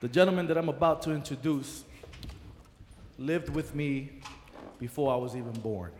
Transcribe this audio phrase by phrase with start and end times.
[0.00, 1.84] The gentleman that I'm about to introduce
[3.18, 4.20] lived with me
[4.78, 5.92] before I was even born.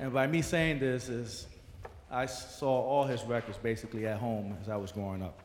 [0.00, 1.46] And by me saying this is
[2.10, 5.42] I saw all his records basically at home as I was growing up.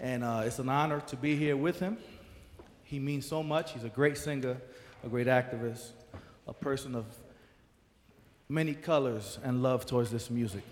[0.00, 1.98] And uh, it's an honor to be here with him.
[2.82, 3.72] He means so much.
[3.72, 4.56] He's a great singer,
[5.04, 5.92] a great activist,
[6.48, 7.04] a person of
[8.48, 10.64] many colors and love towards this music.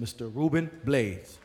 [0.00, 0.34] Mr.
[0.34, 1.38] Ruben Blades.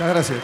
[0.00, 0.38] Muchas gracias.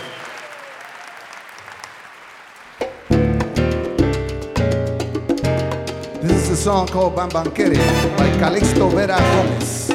[6.21, 7.79] This is a song called Bambanquere
[8.19, 9.86] by Calixto Vera Gomez.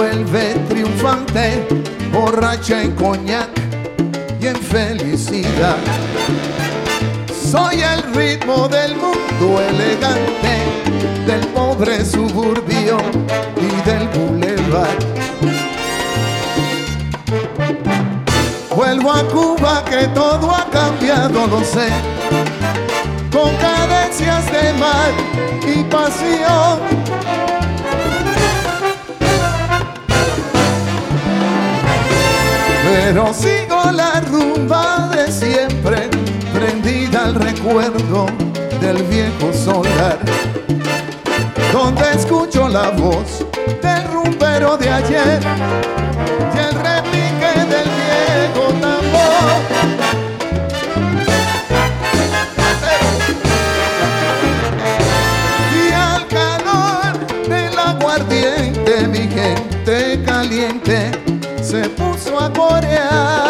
[0.00, 1.68] Vuelve triunfante,
[2.10, 3.50] borracha en coñac
[4.40, 5.76] y en felicidad.
[7.50, 10.54] Soy el ritmo del mundo elegante,
[11.26, 12.96] del pobre suburbio
[13.66, 14.96] y del bulevar.
[18.74, 21.90] Vuelvo a Cuba que todo ha cambiado, lo sé,
[23.30, 25.12] con cadencias de mar
[25.66, 27.59] y pasión.
[32.92, 36.10] Pero sigo la rumba de siempre,
[36.52, 38.26] prendida al recuerdo
[38.80, 40.18] del viejo solar,
[41.72, 43.46] donde escucho la voz
[43.80, 45.40] del rumbero de ayer
[46.52, 49.60] y el repique del viejo tambor.
[59.12, 61.19] Mi gente caliente
[62.48, 63.49] Coreia.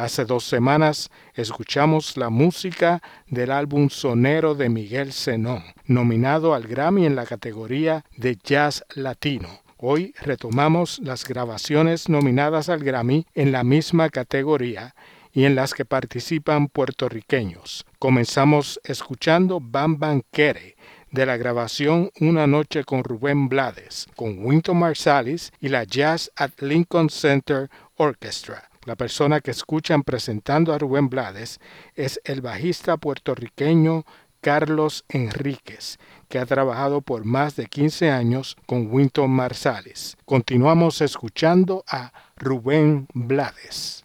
[0.00, 7.04] Hace dos semanas escuchamos la música del álbum Sonero de Miguel Zenón, nominado al Grammy
[7.04, 9.60] en la categoría de Jazz Latino.
[9.76, 14.94] Hoy retomamos las grabaciones nominadas al Grammy en la misma categoría
[15.34, 17.84] y en las que participan puertorriqueños.
[17.98, 25.52] Comenzamos escuchando Bam Bam de la grabación Una noche con Rubén Blades, con Winton Marsalis
[25.60, 28.69] y la Jazz at Lincoln Center Orchestra.
[28.90, 31.60] La persona que escuchan presentando a Rubén Blades
[31.94, 34.04] es el bajista puertorriqueño
[34.40, 35.98] Carlos Enríquez,
[36.28, 40.16] que ha trabajado por más de 15 años con Winton Marsalis.
[40.24, 44.04] Continuamos escuchando a Rubén Blades.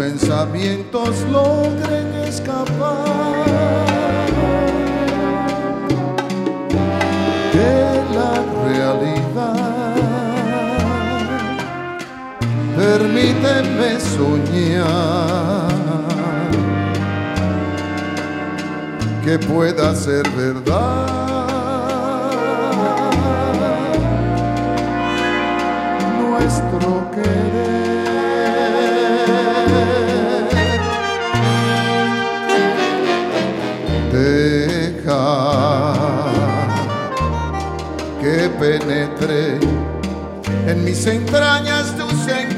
[0.00, 3.44] Pensamientos logren escapar
[7.52, 8.32] de la
[8.64, 9.96] realidad.
[12.74, 15.68] Permíteme soñar
[19.22, 21.10] que pueda ser verdad.
[26.22, 27.69] Nuestro querer.
[39.28, 42.56] En mis entrañas tu sentir.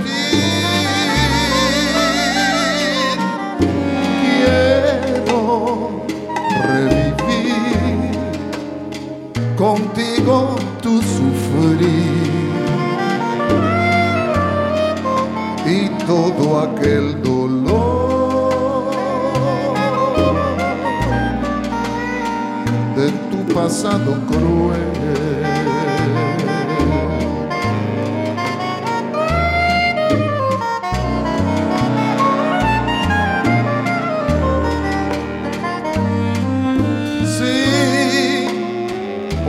[4.23, 6.05] Quiero
[6.65, 8.13] revivir
[9.57, 11.91] contigo tu sufrir
[15.67, 17.73] y todo aquel dolor
[22.97, 25.02] de tu pasado cruel.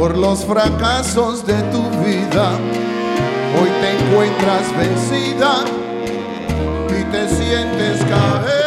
[0.04, 2.60] Por los fracasos de tu vida.
[3.58, 5.64] Hoy te encuentras vencida
[6.90, 8.63] y te sientes caer.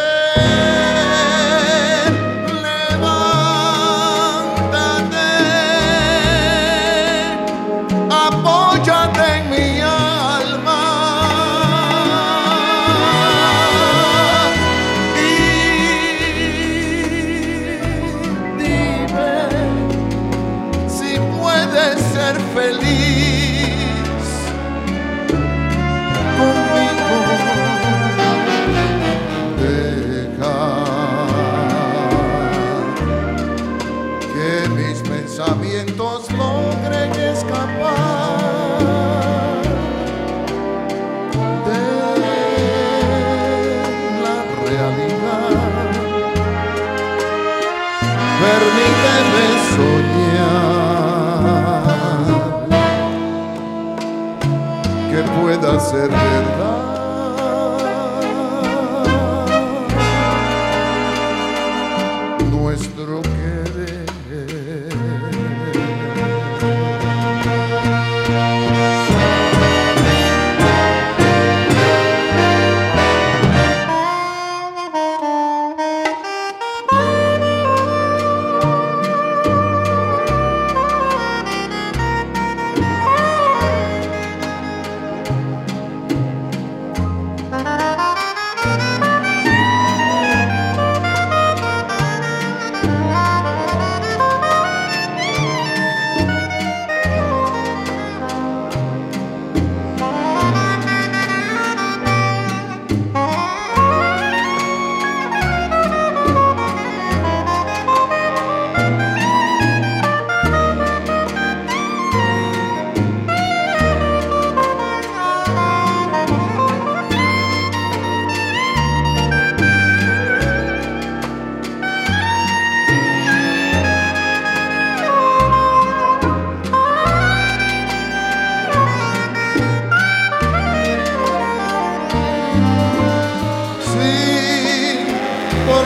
[55.91, 56.26] Pueda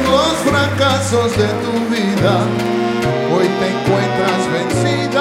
[0.10, 2.34] los fracasos de tu vida,
[3.34, 5.20] hoy te encuentras vencida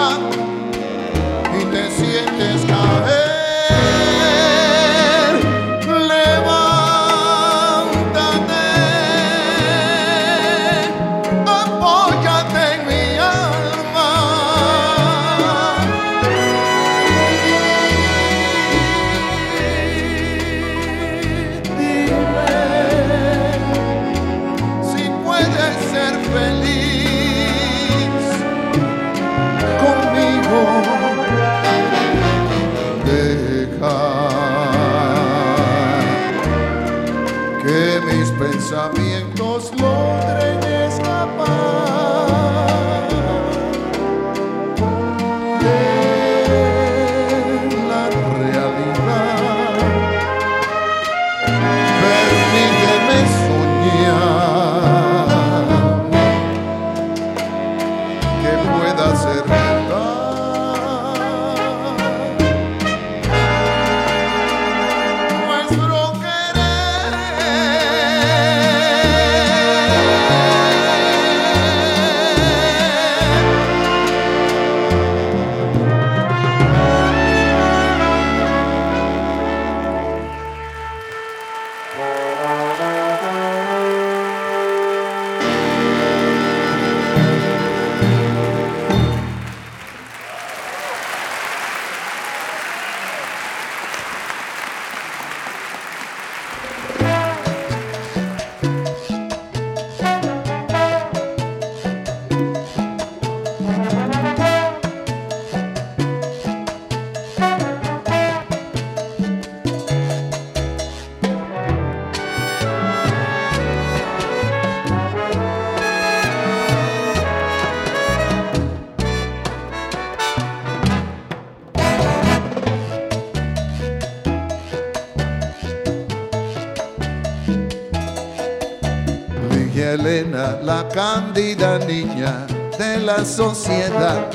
[133.17, 134.31] la sociedad,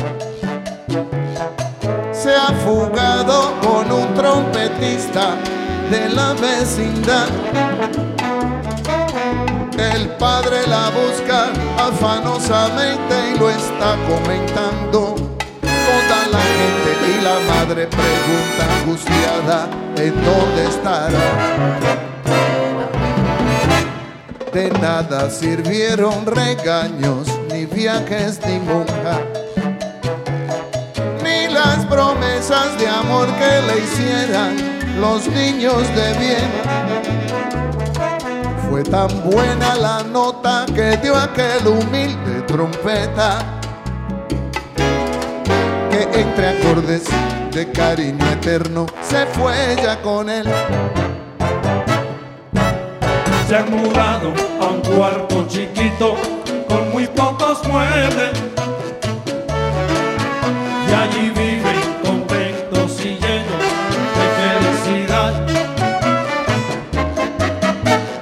[2.12, 5.36] se ha fugado con un trompetista
[5.90, 7.30] de la vecindad.
[9.78, 15.16] El padre la busca afanosamente y lo está comentando.
[15.62, 21.26] Toda la gente y la madre pregunta angustiada en dónde estará.
[24.52, 27.28] De nada sirvieron regaños,
[27.66, 29.20] ni viajes, ni monja,
[31.24, 34.56] ni las promesas de amor que le hicieran
[35.00, 36.52] los niños de bien.
[38.70, 43.40] Fue tan buena la nota que dio aquel humilde trompeta
[45.90, 47.04] que entre acordes
[47.52, 50.46] de cariño eterno se fue ya con él.
[53.48, 56.35] Se han mudado a un cuarto chiquito
[57.06, 58.32] muy pocos muebles
[60.88, 63.64] y allí viven contentos y llenos
[64.16, 65.34] de felicidad.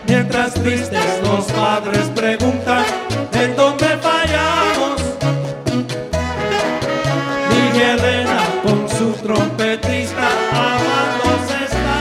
[0.07, 2.85] Mientras tristes los padres preguntan
[3.33, 5.01] en dónde fallamos.
[7.51, 11.93] Y Elena con su trompetista amándose está.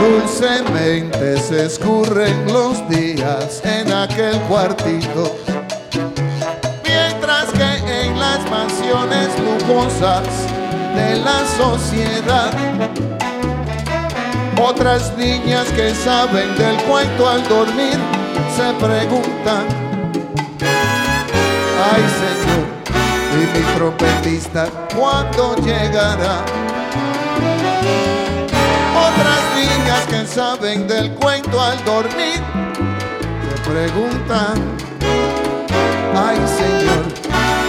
[0.00, 5.36] Dulcemente se escurren los días en aquel cuartito.
[6.84, 10.26] Mientras que en las mansiones lujosas
[10.94, 12.50] de la sociedad,
[14.62, 17.98] otras niñas que saben del cuento al dormir
[18.56, 19.64] se preguntan,
[21.92, 22.64] ay Señor,
[23.32, 26.44] y mi trompetista, ¿cuándo llegará?
[29.08, 32.65] Otras niñas que saben del cuento al dormir
[33.66, 34.54] preguntan,
[36.14, 37.04] ay Señor,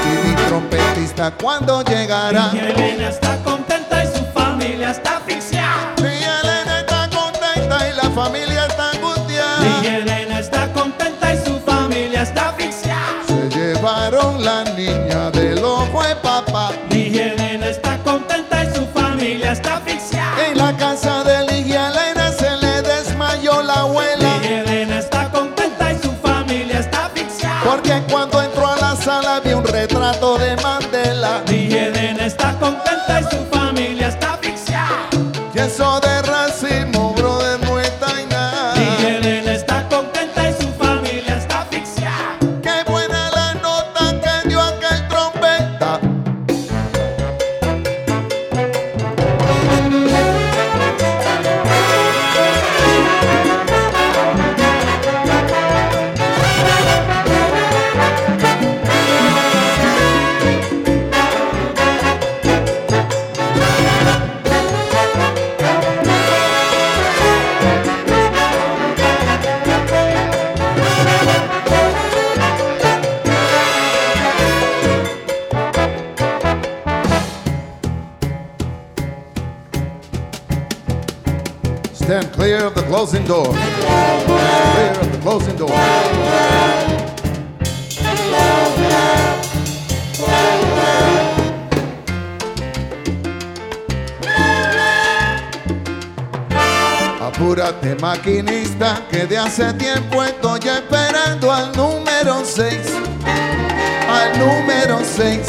[0.06, 2.52] y mi trompetista, ¿cuándo llegará?
[2.54, 5.96] Y Elena está contenta y su familia está asfixiada.
[5.98, 9.98] Mi Elena está contenta y la familia está Y angustiada.
[9.98, 13.24] Elena está contenta y su familia está asfixiada.
[13.28, 16.04] Se llevaron la niña del ojo
[32.68, 33.47] Elena está
[83.08, 83.56] closing door.
[97.22, 102.78] Apúrate maquinista, que de hace tiempo estoy esperando al número 6.
[104.10, 105.48] Al número 6.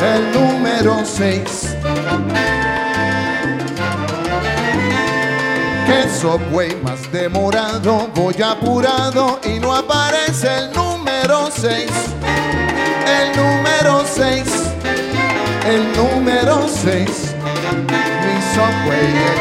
[0.00, 1.65] El número 6.
[5.86, 11.90] Que subway más demorado, voy apurado y no aparece el número 6.
[13.06, 14.42] El número 6.
[15.68, 17.34] El número 6.
[18.22, 19.40] Mi subway el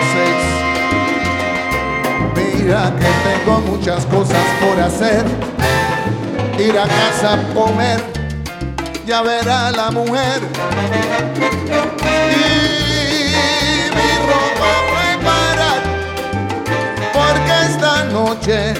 [2.35, 2.65] 6.
[2.65, 5.25] Mira que tengo muchas cosas por hacer.
[6.59, 8.01] Ir a casa a comer,
[9.05, 10.41] ya verá la mujer.
[12.31, 13.04] Y
[18.15, 18.73] noche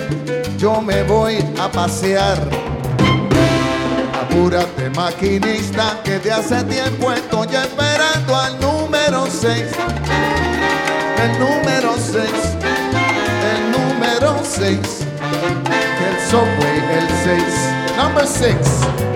[0.58, 2.38] yo me voy a pasear.
[4.21, 9.65] Apúrate maquinista, que de hace tiempo estoy esperando al número 6.
[11.24, 12.30] El número 6
[13.52, 14.80] el número 6,
[16.08, 17.43] el subway, el 6,
[17.98, 19.14] number 6.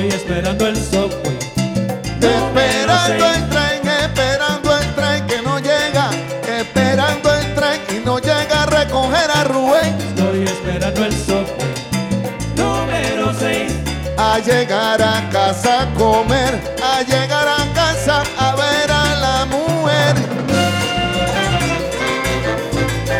[0.00, 1.38] Estoy esperando el subway.
[2.22, 6.10] esperando el tren, esperando el tren que no llega,
[6.58, 11.74] esperando el tren y no llega a recoger a Rubén, Estoy esperando el subway
[12.56, 13.72] número 6.
[14.16, 20.14] a llegar a casa a comer, a llegar a casa a ver a la mujer.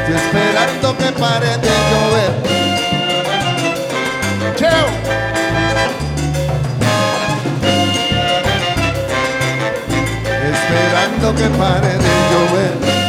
[0.08, 2.69] Y esperando que pare de llover.
[11.34, 12.99] Que pare de llover.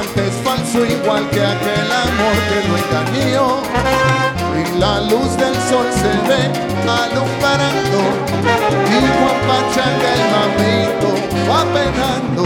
[0.00, 3.46] Es falso igual que aquel amor que lo engañó.
[4.58, 6.42] Y la luz del sol se ve
[6.88, 8.00] alumbrando
[8.86, 11.10] y Juan Pachanga el mamito
[11.48, 12.42] va penando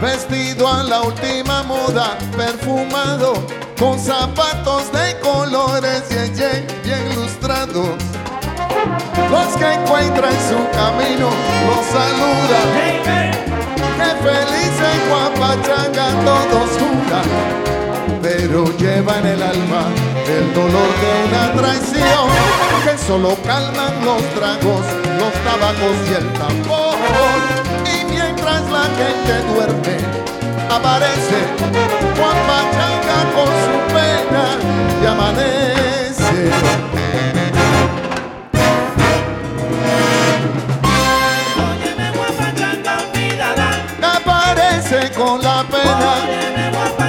[0.00, 3.34] vestido a la última moda perfumado
[3.78, 7.12] con zapatos de colores bien, bien, bien
[9.30, 11.28] los que encuentran su camino
[11.66, 13.61] los saludan
[14.22, 17.62] feliz en Juan Pachanga todos juran
[18.22, 19.86] pero lleva en el alma
[20.28, 22.28] el dolor de una traición
[22.84, 24.86] que solo calman los tragos,
[25.18, 26.94] los tabacos y el tambor.
[27.84, 29.98] Y mientras la gente duerme,
[30.70, 31.38] aparece
[32.16, 34.44] Juan Pachanga con su pena
[35.02, 35.71] y amanece.
[45.24, 47.01] Con la pena.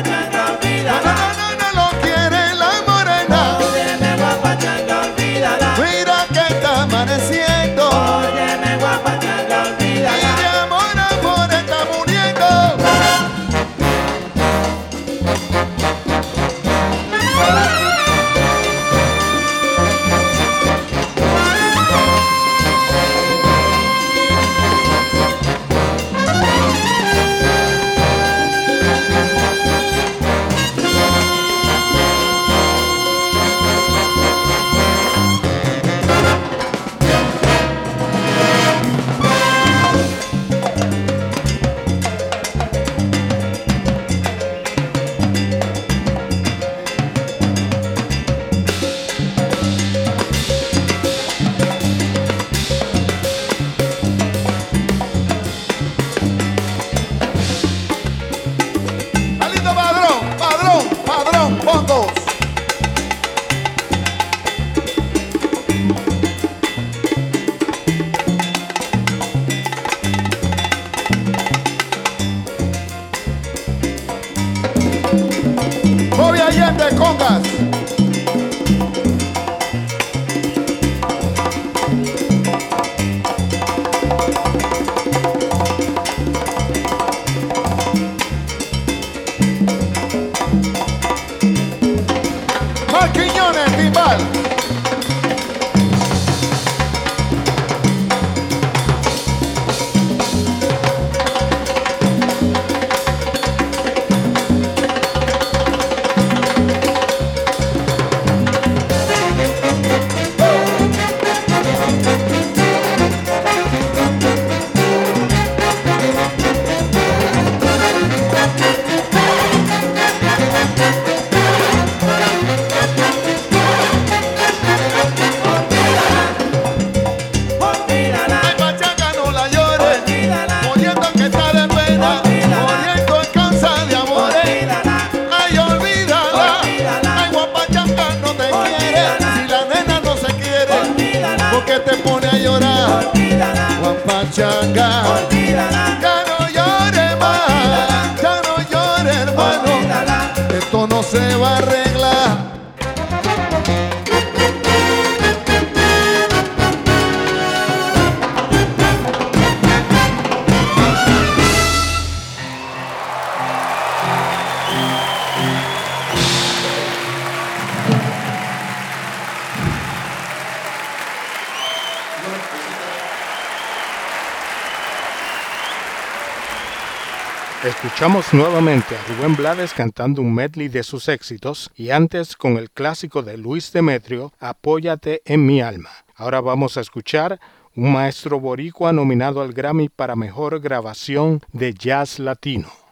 [178.83, 183.37] A Rubén Blades cantando un medley de sus éxitos y antes con el clásico de
[183.37, 185.89] Luis Demetrio, Apóyate en mi alma.
[186.15, 187.39] Ahora vamos a escuchar
[187.75, 192.82] un maestro boricua nominado al Grammy para Mejor Grabación de Jazz Latino.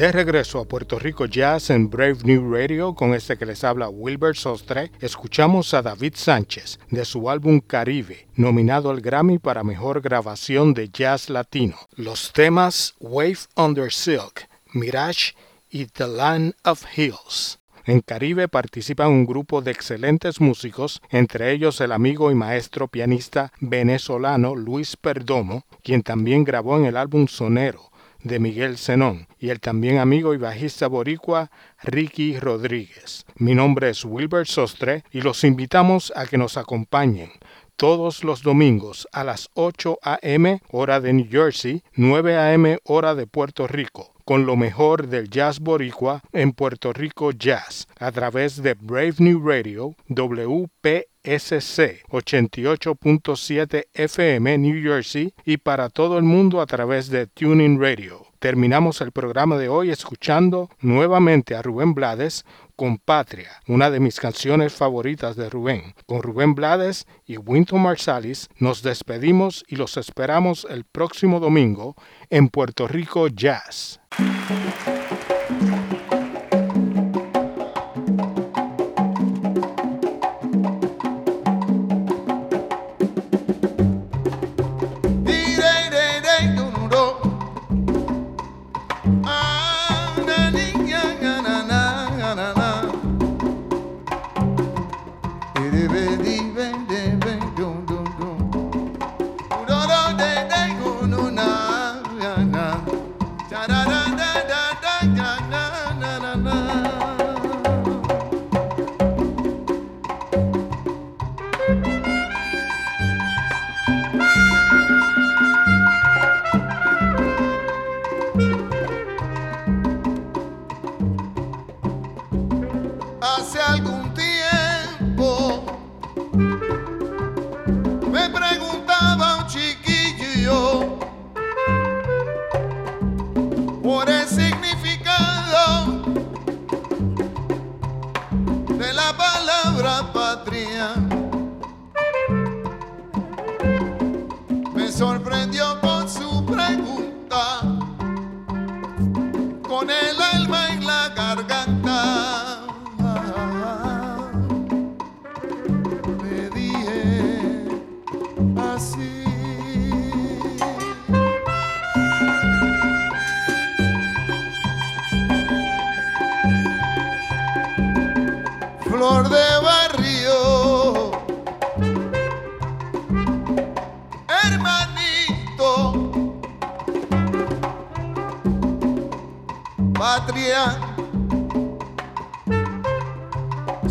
[0.00, 3.90] De regreso a Puerto Rico Jazz en Brave New Radio con este que les habla
[3.90, 10.00] Wilbert Sostre, escuchamos a David Sánchez de su álbum Caribe, nominado al Grammy para Mejor
[10.00, 11.76] Grabación de Jazz Latino.
[11.96, 15.34] Los temas Wave Under Silk, Mirage
[15.68, 17.58] y The Land of Hills.
[17.84, 23.52] En Caribe participa un grupo de excelentes músicos, entre ellos el amigo y maestro pianista
[23.60, 27.90] venezolano Luis Perdomo, quien también grabó en el álbum Sonero
[28.22, 31.50] de Miguel Zenón y el también amigo y bajista boricua
[31.82, 33.24] Ricky Rodríguez.
[33.36, 37.30] Mi nombre es Wilbert Sostre y los invitamos a que nos acompañen
[37.80, 40.60] todos los domingos a las 8 a.m.
[40.70, 42.78] hora de New Jersey, 9 a.m.
[42.84, 48.12] hora de Puerto Rico, con lo mejor del jazz boricua en Puerto Rico Jazz, a
[48.12, 56.24] través de Brave New Radio, WP SC 88.7 FM New Jersey y para todo el
[56.24, 58.29] mundo a través de Tuning Radio.
[58.40, 64.18] Terminamos el programa de hoy escuchando nuevamente a Rubén Blades con Patria, una de mis
[64.18, 65.94] canciones favoritas de Rubén.
[66.06, 71.96] Con Rubén Blades y Winton Marsalis nos despedimos y los esperamos el próximo domingo
[72.30, 74.00] en Puerto Rico Jazz.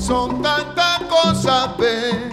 [0.09, 2.28] Son tantas cosas bellas.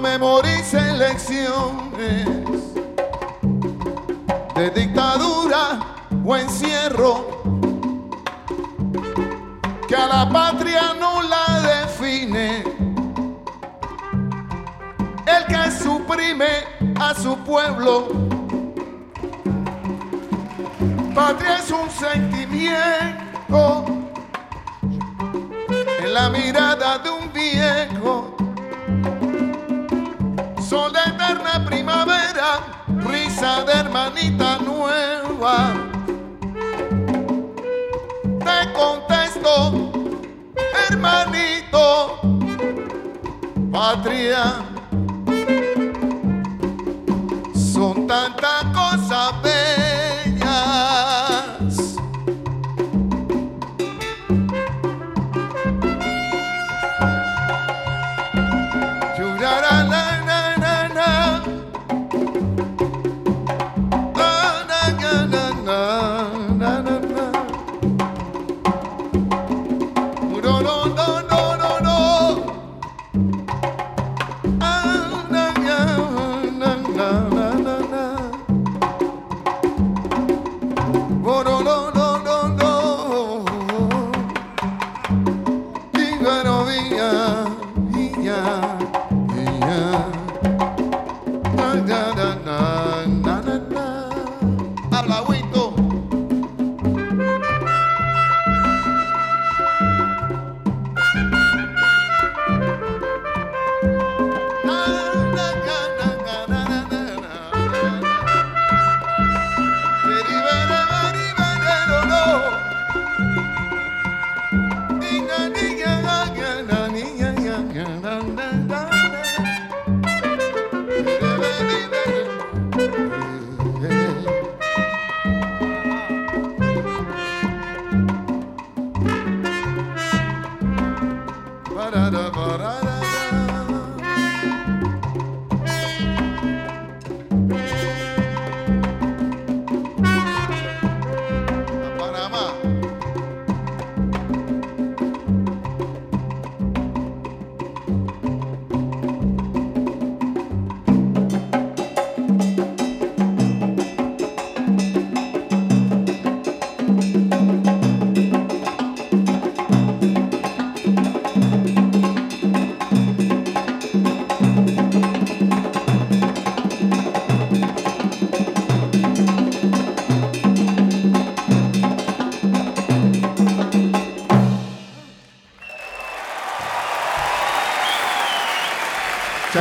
[0.00, 2.28] Memorice lecciones
[4.54, 5.80] de dictadura
[6.24, 7.42] o encierro
[9.88, 12.62] que a la patria no la define
[15.26, 16.64] el que suprime
[17.00, 18.08] a su pueblo.
[21.12, 23.84] Patria es un sentimiento
[26.00, 28.37] en la mirada de un viejo.
[33.08, 35.74] Primavera, risa de hermanita nueva.
[38.38, 39.92] Te contesto,
[40.88, 42.20] hermanito,
[43.72, 44.64] patria.
[47.54, 49.77] Son tantas cosas.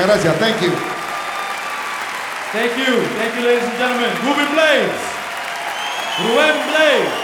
[0.08, 0.38] Gracias.
[0.40, 0.72] Thank you.
[2.56, 2.96] Thank you.
[3.20, 4.12] Thank you, ladies and gentlemen.
[4.24, 5.00] Ruben Blades.
[6.24, 7.16] Ruben Blades.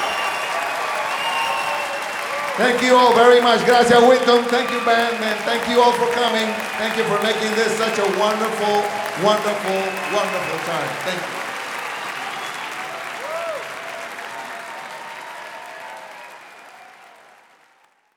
[2.60, 3.66] Thank you all very much.
[3.66, 4.44] Gracias, Wyndham.
[4.52, 6.46] Thank you, band, and thank you all for coming.
[6.78, 8.76] Thank you for making this such a wonderful,
[9.24, 9.80] wonderful,
[10.12, 10.90] wonderful time.
[11.08, 11.23] Thank you.